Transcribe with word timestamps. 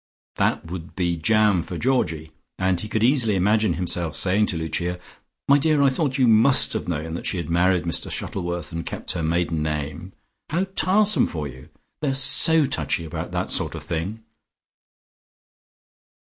That 0.37 0.65
would 0.71 0.95
be 0.95 1.15
jam 1.15 1.61
for 1.61 1.77
Georgie, 1.77 2.31
and 2.57 2.79
he 2.81 2.87
could 2.89 3.03
easily 3.03 3.35
imagine 3.35 3.75
himself 3.75 4.15
saying 4.15 4.47
to 4.47 4.57
Lucia, 4.57 4.97
"My 5.47 5.59
dear, 5.59 5.83
I 5.83 5.89
thought 5.89 6.17
you 6.17 6.27
must 6.27 6.73
have 6.73 6.87
known 6.87 7.13
that 7.13 7.27
she 7.27 7.37
had 7.37 7.51
married 7.51 7.83
Mr 7.83 8.09
Shuttleworth 8.09 8.71
and 8.71 8.83
kept 8.83 9.11
her 9.11 9.21
maiden 9.21 9.61
name! 9.61 10.13
How 10.49 10.63
tarsome 10.75 11.27
for 11.27 11.47
you! 11.47 11.69
They 12.01 12.09
are 12.09 12.15
so 12.15 12.65
touchy 12.65 13.05
about 13.05 13.31
that 13.33 13.51
sort 13.51 13.75
of 13.75 13.83
thing." 13.83 14.23